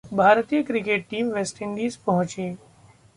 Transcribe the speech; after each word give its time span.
भारतीय 0.13 0.61
cricket 0.61 1.05
team 1.09 1.27
West Indies 1.31 1.95
पहुंची 1.97 2.49